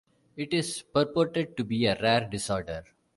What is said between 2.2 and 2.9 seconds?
disorder.